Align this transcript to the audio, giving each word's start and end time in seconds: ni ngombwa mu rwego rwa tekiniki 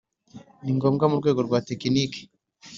ni 0.63 0.71
ngombwa 0.77 1.05
mu 1.09 1.15
rwego 1.21 1.39
rwa 1.47 1.59
tekiniki 1.67 2.21